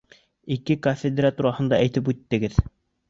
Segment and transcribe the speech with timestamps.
[0.55, 2.59] —Ике кафедра тураһында әйтеп үттегеҙ.